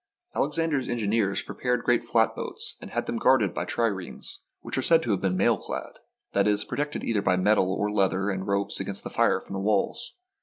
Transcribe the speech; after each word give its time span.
Alexander's 0.33 0.89
engineers 0.89 1.43
prepared 1.43 1.83
great 1.83 2.03
flatboats 2.03 2.75
and 2.81 2.89
had 2.89 3.05
them 3.05 3.17
guarded 3.17 3.53
by 3.53 3.63
triremes, 3.65 4.39
which 4.61 4.75
are 4.75 4.81
said 4.81 5.03
to 5.03 5.11
have 5.11 5.21
been 5.21 5.37
mail 5.37 5.57
clad— 5.57 5.99
that 6.33 6.47
is, 6.47 6.65
protected 6.65 7.03
either 7.03 7.21
by 7.21 7.37
metal 7.37 7.71
or 7.71 7.87
by 7.87 7.93
leather 7.93 8.31
and 8.31 8.47
ropes 8.47 8.79
against 8.79 9.03
the 9.03 9.11
fire 9.11 9.39
from 9.39 9.53
the 9.53 9.59
walls. 9.59 10.15